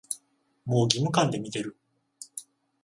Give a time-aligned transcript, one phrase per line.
[0.65, 1.77] もう義務感で見てる